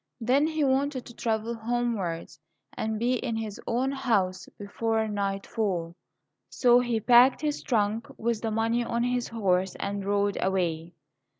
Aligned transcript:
Then 0.19 0.47
he 0.47 0.63
wanted 0.63 1.05
to 1.05 1.13
travel 1.13 1.53
homewards, 1.53 2.39
and 2.73 2.97
be 2.97 3.17
in 3.17 3.35
his 3.35 3.61
own 3.67 3.91
house 3.91 4.49
before 4.57 5.07
nightfall. 5.07 5.95
So 6.49 6.79
he 6.79 6.99
packed 6.99 7.41
his 7.41 7.61
trunk 7.61 8.07
with 8.17 8.41
the 8.41 8.49
money 8.49 8.83
on 8.83 9.03
his 9.03 9.27
horse, 9.27 9.75
and 9.79 10.03
rode 10.03 10.39
away. 10.41 10.95